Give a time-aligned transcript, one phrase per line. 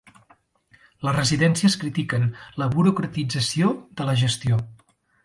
[1.07, 2.25] Les residències critiquen
[2.63, 4.59] la burocratització de la gestió.